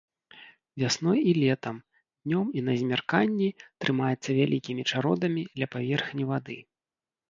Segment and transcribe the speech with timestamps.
[0.83, 1.75] Вясной і летам,
[2.25, 6.63] днём і на змярканні трымаецца вялікімі чародамі ля паверхні вады.